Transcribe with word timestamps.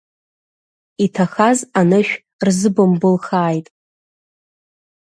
Иҭахаз 1.05 1.59
анышә 1.79 2.13
рзыбымбылхааит! 2.45 3.67